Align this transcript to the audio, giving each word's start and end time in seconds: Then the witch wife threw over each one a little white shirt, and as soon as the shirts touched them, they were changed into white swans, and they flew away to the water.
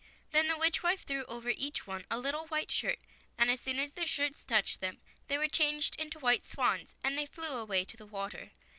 Then 0.31 0.47
the 0.47 0.57
witch 0.57 0.81
wife 0.81 1.01
threw 1.05 1.25
over 1.25 1.49
each 1.51 1.85
one 1.85 2.07
a 2.09 2.17
little 2.17 2.47
white 2.47 2.71
shirt, 2.71 2.97
and 3.37 3.51
as 3.51 3.61
soon 3.61 3.77
as 3.77 3.91
the 3.91 4.07
shirts 4.07 4.41
touched 4.41 4.81
them, 4.81 4.99
they 5.27 5.37
were 5.37 5.47
changed 5.47 5.95
into 6.01 6.17
white 6.17 6.43
swans, 6.43 6.95
and 7.03 7.15
they 7.15 7.27
flew 7.27 7.49
away 7.55 7.85
to 7.85 7.97
the 7.97 8.07
water. 8.07 8.49